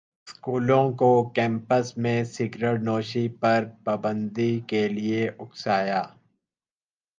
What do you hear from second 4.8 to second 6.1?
لیے اکسایا